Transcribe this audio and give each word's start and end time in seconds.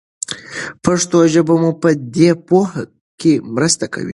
پښتو 0.85 1.17
ژبه 1.33 1.55
مو 1.61 1.71
په 1.81 1.89
دې 2.15 2.29
پوهه 2.47 2.83
کې 3.19 3.31
مرسته 3.55 3.85
کوي. 3.93 4.09